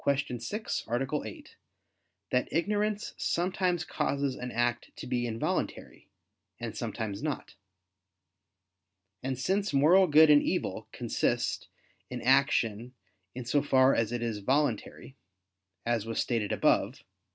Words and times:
6, 0.03 0.87
A. 0.89 1.23
8) 1.27 1.55
that 2.31 2.51
ignorance 2.51 3.13
sometimes 3.17 3.85
causes 3.85 4.33
an 4.33 4.49
act 4.51 4.89
to 4.95 5.05
be 5.05 5.27
involuntary, 5.27 6.07
and 6.59 6.75
sometimes 6.75 7.21
not. 7.21 7.53
And 9.21 9.37
since 9.37 9.73
moral 9.73 10.07
good 10.07 10.31
and 10.31 10.41
evil 10.41 10.87
consist 10.91 11.67
in 12.09 12.19
action 12.23 12.95
in 13.35 13.45
so 13.45 13.61
far 13.61 13.93
as 13.93 14.11
it 14.11 14.23
is 14.23 14.39
voluntary, 14.39 15.17
as 15.85 16.07
was 16.07 16.19
stated 16.19 16.51
above 16.51 17.01
(A. 17.03 17.05